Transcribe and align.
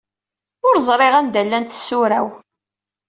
Ur 0.67 0.75
ẓriɣ 0.87 1.13
anda 1.19 1.41
llant 1.47 1.71
tsura-w. 1.73 2.27